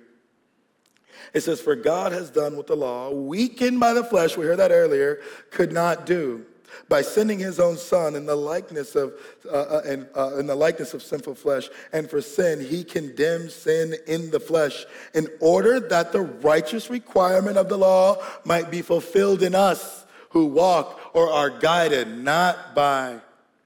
[1.34, 4.60] It says, For God has done what the law, weakened by the flesh, we heard
[4.60, 6.46] that earlier, could not do
[6.90, 9.14] by sending his own son in the likeness of
[9.46, 11.70] uh, uh, in, uh, in the likeness of sinful flesh.
[11.94, 17.58] And for sin he condemned sin in the flesh in order that the righteous requirement
[17.58, 23.20] of the law might be fulfilled in us who walk or are guided not by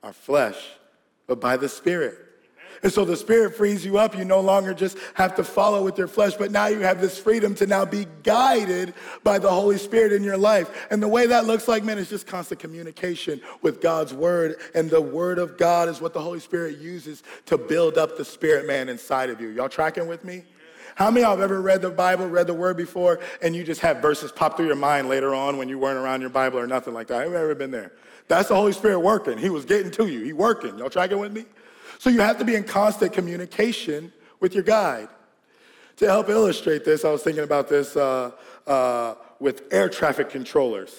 [0.04, 0.58] our flesh
[1.28, 2.29] but by the spirit
[2.82, 4.18] and so the Spirit frees you up.
[4.18, 7.18] You no longer just have to follow with your flesh, but now you have this
[7.18, 10.88] freedom to now be guided by the Holy Spirit in your life.
[10.90, 14.56] And the way that looks like, man, is just constant communication with God's Word.
[14.74, 18.26] And the Word of God is what the Holy Spirit uses to build up the
[18.26, 19.50] spirit man inside of you.
[19.50, 20.44] Y'all tracking with me?
[20.96, 23.64] How many of y'all have ever read the Bible, read the Word before, and you
[23.64, 26.60] just have verses pop through your mind later on when you weren't around your Bible
[26.60, 27.24] or nothing like that?
[27.24, 27.94] Have you ever been there?
[28.28, 29.38] That's the Holy Spirit working.
[29.38, 30.24] He was getting to you.
[30.24, 30.78] He working.
[30.78, 31.46] Y'all tracking with me?
[32.00, 35.10] So you have to be in constant communication with your guide.
[35.98, 38.32] To help illustrate this, I was thinking about this uh,
[38.66, 40.96] uh, with air traffic controllers.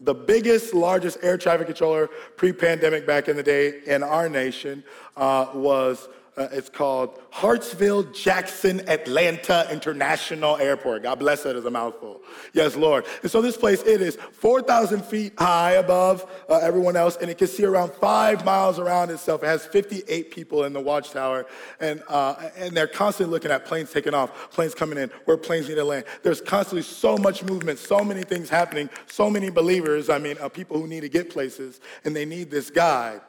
[0.00, 4.82] The biggest, largest air traffic controller pre pandemic back in the day in our nation
[5.16, 6.08] uh, was
[6.40, 11.02] uh, it's called Hartsfield Jackson Atlanta International Airport.
[11.02, 12.22] God bless it as a mouthful.
[12.54, 13.04] Yes, Lord.
[13.20, 17.36] And so this place, it is 4,000 feet high above uh, everyone else, and it
[17.36, 19.42] can see around five miles around itself.
[19.42, 21.44] It has 58 people in the watchtower,
[21.78, 25.68] and, uh, and they're constantly looking at planes taking off, planes coming in, where planes
[25.68, 26.06] need to land.
[26.22, 30.48] There's constantly so much movement, so many things happening, so many believers, I mean, uh,
[30.48, 33.20] people who need to get places, and they need this guide.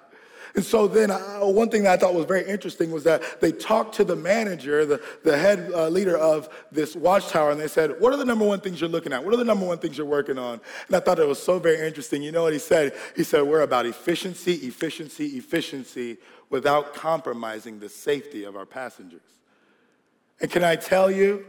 [0.55, 3.51] And so then uh, one thing that I thought was very interesting was that they
[3.51, 7.99] talked to the manager, the, the head uh, leader of this watchtower, and they said,
[7.99, 9.23] what are the number one things you're looking at?
[9.23, 10.59] What are the number one things you're working on?
[10.87, 12.21] And I thought it was so very interesting.
[12.21, 12.93] You know what he said?
[13.15, 16.17] He said, we're about efficiency, efficiency, efficiency
[16.49, 19.21] without compromising the safety of our passengers.
[20.41, 21.45] And can I tell you,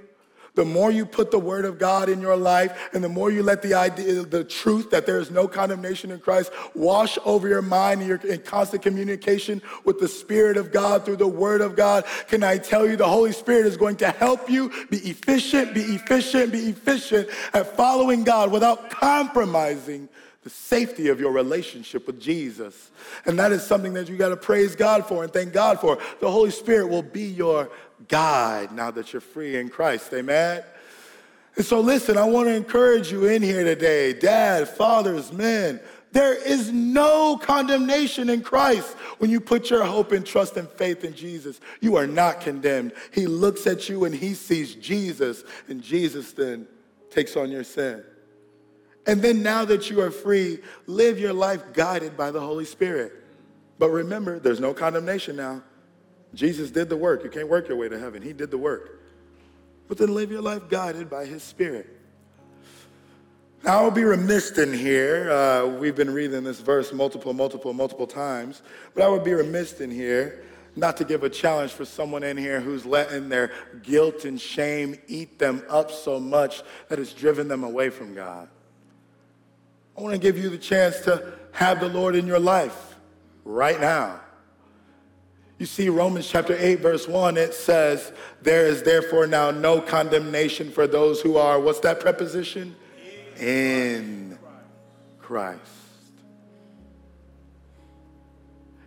[0.54, 3.42] the more you put the word of God in your life and the more you
[3.42, 7.62] let the idea, the truth that there is no condemnation in Christ wash over your
[7.62, 11.74] mind and you're in constant communication with the Spirit of God through the word of
[11.74, 15.74] God, can I tell you the Holy Spirit is going to help you be efficient,
[15.74, 20.08] be efficient, be efficient at following God without compromising
[20.42, 22.90] the safety of your relationship with Jesus.
[23.26, 25.98] And that is something that you got to praise God for and thank God for.
[26.20, 27.70] The Holy Spirit will be your
[28.08, 30.12] guide now that you're free in Christ.
[30.12, 30.62] Amen.
[31.54, 35.80] And so, listen, I want to encourage you in here today, dad, fathers, men.
[36.10, 41.04] There is no condemnation in Christ when you put your hope and trust and faith
[41.04, 41.60] in Jesus.
[41.80, 42.92] You are not condemned.
[43.12, 46.66] He looks at you and he sees Jesus, and Jesus then
[47.10, 48.02] takes on your sin.
[49.06, 53.12] And then now that you are free, live your life guided by the Holy Spirit.
[53.78, 55.62] But remember, there's no condemnation now.
[56.34, 57.24] Jesus did the work.
[57.24, 58.22] You can't work your way to heaven.
[58.22, 59.00] He did the work.
[59.88, 61.98] But then live your life guided by his spirit.
[63.64, 65.30] Now, I will be remiss in here.
[65.30, 68.62] Uh, we've been reading this verse multiple, multiple, multiple times.
[68.94, 72.36] But I would be remiss in here not to give a challenge for someone in
[72.36, 77.46] here who's letting their guilt and shame eat them up so much that it's driven
[77.46, 78.48] them away from God.
[79.96, 82.96] I want to give you the chance to have the Lord in your life
[83.44, 84.20] right now.
[85.58, 90.70] You see, Romans chapter 8, verse 1, it says, There is therefore now no condemnation
[90.70, 92.74] for those who are, what's that preposition?
[93.38, 94.38] In
[95.20, 95.60] Christ.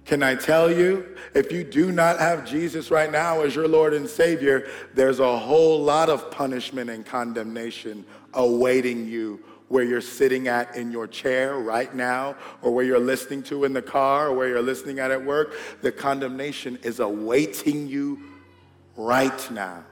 [0.06, 3.94] Can I tell you, if you do not have Jesus right now as your Lord
[3.94, 10.48] and Savior, there's a whole lot of punishment and condemnation awaiting you where you're sitting
[10.48, 14.34] at in your chair right now, or where you're listening to in the car, or
[14.34, 18.20] where you're listening at at work, the condemnation is awaiting you
[18.96, 19.84] right now.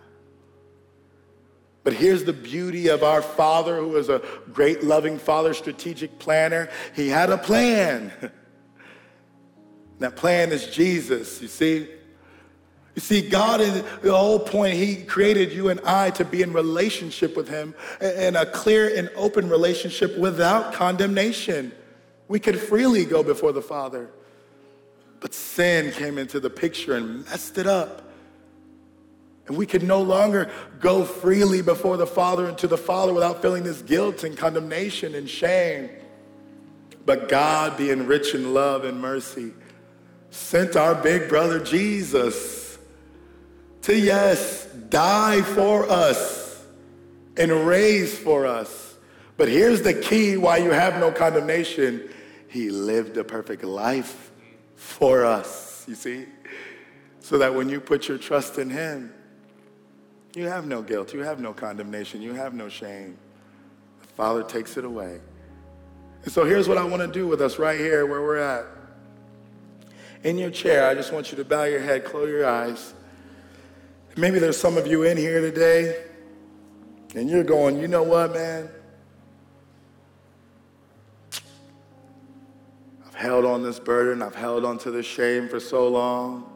[1.84, 4.22] But here's the beauty of our Father, who is a
[4.54, 6.70] great, loving Father, strategic planner.
[6.96, 8.12] He had a plan.
[10.00, 11.90] that plan is Jesus, you see?
[12.96, 14.76] You see, God is the whole point.
[14.76, 19.10] He created you and I to be in relationship with Him in a clear and
[19.16, 21.72] open relationship without condemnation.
[22.28, 24.10] We could freely go before the Father.
[25.20, 28.04] But sin came into the picture and messed it up.
[29.48, 33.42] And we could no longer go freely before the Father and to the Father without
[33.42, 35.90] feeling this guilt and condemnation and shame.
[37.06, 39.52] But God, being rich in love and mercy,
[40.30, 42.63] sent our big brother Jesus
[43.84, 46.66] to, yes, die for us
[47.38, 48.96] and raise for us.
[49.38, 52.10] But here's the key why you have no condemnation.
[52.48, 54.32] He lived a perfect life
[54.76, 56.26] for us, you see?
[57.20, 59.14] So that when you put your trust in Him,
[60.36, 61.14] You have no guilt.
[61.14, 62.22] You have no condemnation.
[62.22, 63.18] You have no shame.
[64.02, 65.20] The Father takes it away.
[66.24, 68.66] And so here's what I want to do with us right here where we're at.
[70.24, 72.94] In your chair, I just want you to bow your head, close your eyes.
[74.16, 76.06] Maybe there's some of you in here today,
[77.16, 78.70] and you're going, you know what, man?
[83.08, 86.50] I've held on this burden, I've held on to this shame for so long.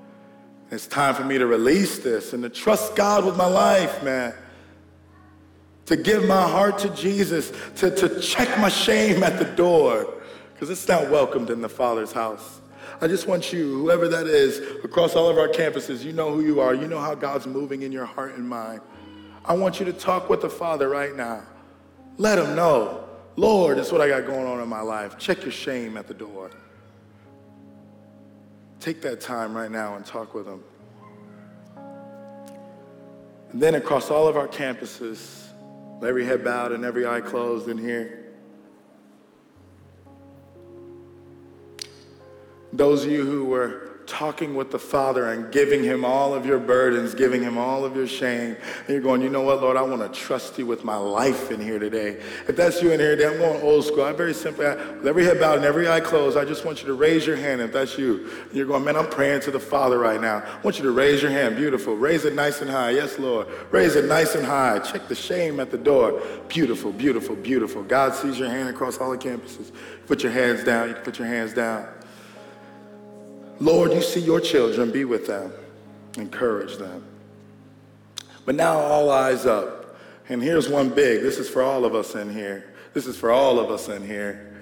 [0.69, 4.35] It's time for me to release this and to trust God with my life, man.
[5.87, 10.13] To give my heart to Jesus, to, to check my shame at the door,
[10.53, 12.61] because it's not welcomed in the Father's house.
[12.99, 16.41] I just want you, whoever that is, across all of our campuses, you know who
[16.41, 16.73] you are.
[16.73, 18.81] You know how God's moving in your heart and mind.
[19.45, 21.43] I want you to talk with the Father right now.
[22.17, 25.17] Let him know, Lord, is what I got going on in my life.
[25.19, 26.49] Check your shame at the door.
[28.79, 30.63] Take that time right now and talk with him.
[33.51, 35.45] And then across all of our campuses,
[36.03, 38.26] every head bowed and every eye closed in here.
[42.73, 46.59] Those of you who were talking with the Father and giving him all of your
[46.59, 48.55] burdens, giving him all of your shame.
[48.55, 51.51] And you're going, you know what, Lord, I want to trust you with my life
[51.51, 52.21] in here today.
[52.47, 54.03] If that's you in here today, I'm going old school.
[54.03, 56.87] I very simply, with every head bowed and every eye closed, I just want you
[56.87, 58.29] to raise your hand if that's you.
[58.43, 60.37] And you're going, man, I'm praying to the Father right now.
[60.37, 61.57] I want you to raise your hand.
[61.57, 61.95] Beautiful.
[61.95, 62.91] Raise it nice and high.
[62.91, 63.47] Yes, Lord.
[63.71, 64.79] Raise it nice and high.
[64.79, 66.21] Check the shame at the door.
[66.47, 67.83] Beautiful, beautiful, beautiful.
[67.83, 69.73] God sees your hand across all the campuses.
[70.05, 70.87] Put your hands down.
[70.87, 71.87] You can put your hands down.
[73.59, 75.51] Lord, you see your children, be with them,
[76.17, 77.03] encourage them.
[78.45, 79.97] But now, all eyes up.
[80.29, 82.73] And here's one big this is for all of us in here.
[82.93, 84.55] This is for all of us in here.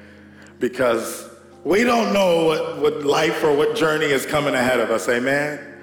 [0.60, 1.30] Because
[1.64, 5.74] we don't know what, what life or what journey is coming ahead of us, amen?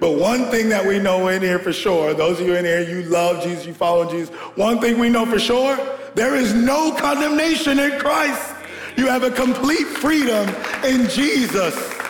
[0.00, 2.80] But one thing that we know in here for sure, those of you in here,
[2.80, 5.78] you love Jesus, you follow Jesus, one thing we know for sure,
[6.14, 8.54] there is no condemnation in Christ.
[8.96, 10.48] You have a complete freedom
[10.84, 12.01] in Jesus.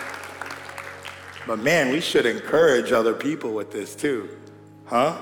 [1.53, 4.38] But man, we should encourage other people with this too.
[4.86, 5.18] Huh?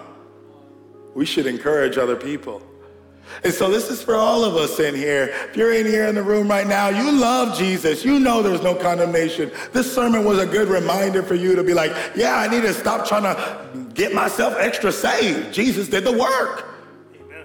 [1.13, 2.63] We should encourage other people.
[3.43, 5.35] And so this is for all of us in here.
[5.49, 8.05] If you're in here in the room right now, you love Jesus.
[8.05, 9.51] You know there's no condemnation.
[9.73, 12.75] This sermon was a good reminder for you to be like, yeah, I need to
[12.75, 15.53] stop trying to get myself extra saved.
[15.53, 16.65] Jesus did the work.
[17.21, 17.45] Amen.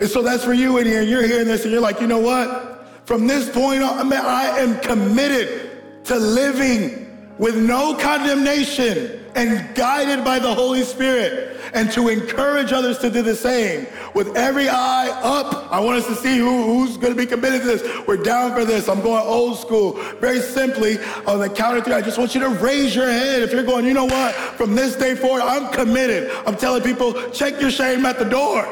[0.00, 1.00] And so that's for you in here.
[1.00, 3.06] You're hearing this and you're like, you know what?
[3.06, 7.05] From this point on, I am committed to living
[7.38, 13.22] with no condemnation and guided by the Holy Spirit and to encourage others to do
[13.22, 13.86] the same.
[14.14, 17.60] With every eye up, I want us to see who, who's going to be committed
[17.62, 18.06] to this.
[18.06, 18.88] We're down for this.
[18.88, 19.92] I'm going old school.
[20.20, 23.42] Very simply, on the count of three, I just want you to raise your hand.
[23.42, 24.34] If you're going, you know what?
[24.34, 26.30] From this day forward, I'm committed.
[26.46, 28.64] I'm telling people, check your shame at the door.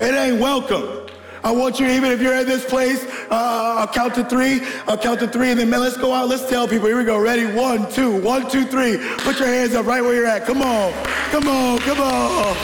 [0.00, 1.01] It ain't welcome.
[1.44, 4.60] I want you, even if you're at this place, uh, I'll count to three.
[4.86, 6.28] I'll count to three, and then man, let's go out.
[6.28, 6.86] Let's tell people.
[6.86, 7.18] Here we go.
[7.18, 7.46] Ready?
[7.46, 8.98] One, two, one, two, three.
[9.18, 10.46] Put your hands up right where you're at.
[10.46, 10.92] Come on,
[11.30, 12.56] come on, come on.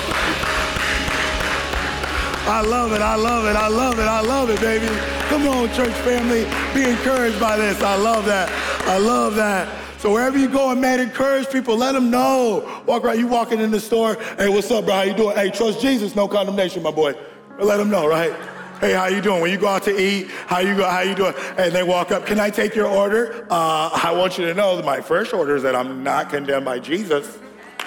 [2.47, 3.03] I love it.
[3.03, 3.57] I love it.
[3.57, 4.07] I love it.
[4.07, 4.87] I love it, baby.
[5.29, 6.45] Come on, church family.
[6.73, 7.83] Be encouraged by this.
[7.83, 8.49] I love that.
[8.87, 9.69] I love that.
[9.99, 11.77] So wherever you go, man, encourage people.
[11.77, 12.83] Let them know.
[12.87, 13.19] Walk right.
[13.19, 14.15] You walking in the store.
[14.39, 14.95] Hey, what's up, bro?
[14.95, 15.37] How you doing?
[15.37, 16.15] Hey, trust Jesus.
[16.15, 17.15] No condemnation, my boy.
[17.59, 18.33] Let them know, right?
[18.81, 19.41] Hey, how you doing?
[19.41, 20.89] When you go out to eat, how you go?
[20.89, 21.35] How you doing?
[21.57, 22.25] And they walk up.
[22.25, 23.45] Can I take your order?
[23.51, 26.65] Uh, I want you to know that my first order is that I'm not condemned
[26.65, 27.39] by Jesus.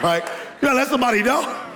[0.03, 0.21] Right?
[0.21, 1.59] You gotta let somebody know.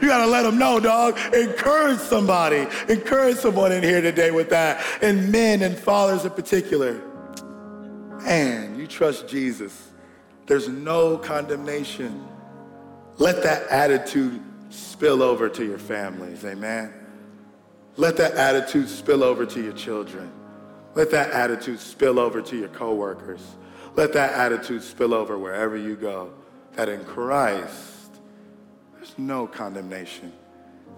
[0.00, 1.18] You gotta let them know, dog.
[1.34, 2.64] Encourage somebody.
[2.88, 4.80] Encourage someone in here today with that.
[5.02, 7.02] And men and fathers in particular.
[8.22, 9.90] Man, you trust Jesus.
[10.46, 12.24] There's no condemnation.
[13.16, 14.40] Let that attitude
[14.70, 16.44] spill over to your families.
[16.44, 17.03] Amen.
[17.96, 20.30] Let that attitude spill over to your children.
[20.94, 23.44] Let that attitude spill over to your coworkers.
[23.96, 26.32] Let that attitude spill over wherever you go.
[26.74, 28.20] That in Christ,
[28.94, 30.32] there's no condemnation.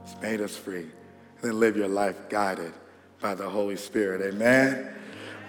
[0.04, 0.82] It's made us free.
[0.82, 2.72] And then live your life guided
[3.20, 4.34] by the Holy Spirit.
[4.34, 4.94] Amen.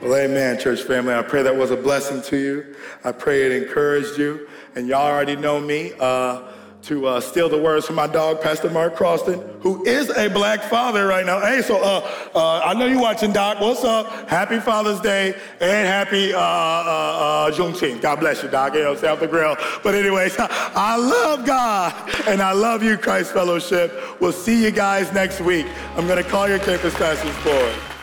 [0.01, 1.13] Well, amen, church family.
[1.13, 2.75] I pray that was a blessing to you.
[3.03, 4.47] I pray it encouraged you.
[4.75, 5.93] And y'all already know me.
[5.99, 6.51] Uh,
[6.87, 10.61] to uh, steal the words from my dog, Pastor Mark Croston, who is a black
[10.63, 11.41] father right now.
[11.41, 13.59] Hey, so uh, uh, I know you're watching, Doc.
[13.59, 14.29] What's up?
[14.29, 18.01] Happy Father's Day and happy uh, uh, uh, Juneteenth.
[18.01, 18.73] God bless you, Doc.
[18.73, 19.57] You know, stay the grill.
[19.83, 21.93] But anyways, I love God
[22.25, 23.91] and I love you, Christ Fellowship.
[24.21, 25.67] We'll see you guys next week.
[25.97, 27.96] I'm going to call your campus pastors forward.